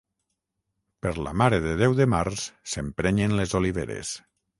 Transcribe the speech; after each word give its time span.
Per 1.05 1.11
la 1.27 1.33
Mare 1.41 1.59
de 1.65 1.73
Déu 1.81 1.93
de 1.99 2.07
març 2.13 2.45
s'emprenyen 2.73 3.37
les 3.41 3.55
oliveres. 3.61 4.15